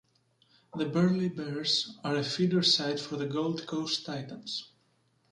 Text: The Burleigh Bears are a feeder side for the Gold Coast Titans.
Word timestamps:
The 0.75 0.85
Burleigh 0.87 1.29
Bears 1.29 1.95
are 2.03 2.15
a 2.15 2.23
feeder 2.23 2.63
side 2.63 2.99
for 2.99 3.17
the 3.17 3.27
Gold 3.27 3.67
Coast 3.67 4.03
Titans. 4.03 4.71